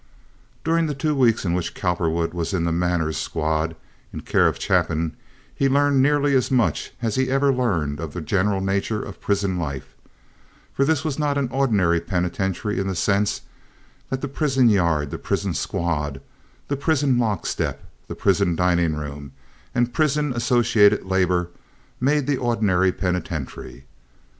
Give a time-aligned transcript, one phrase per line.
[0.63, 3.75] During the two weeks in which Cowperwood was in the "manners squad,"
[4.11, 5.15] in care of Chapin,
[5.53, 9.59] he learned nearly as much as he ever learned of the general nature of prison
[9.59, 9.93] life;
[10.73, 13.41] for this was not an ordinary penitentiary in the sense
[14.09, 16.19] that the prison yard, the prison squad,
[16.67, 19.33] the prison lock step, the prison dining room,
[19.75, 21.49] and prison associated labor
[21.99, 23.85] make the ordinary penitentiary.